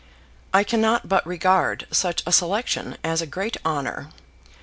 I 0.51 0.63
cannot 0.63 1.07
but 1.07 1.23
regard 1.27 1.85
such 1.91 2.23
a 2.25 2.31
selection 2.31 2.97
as 3.03 3.21
a 3.21 3.27
great 3.27 3.55
honour. 3.63 4.09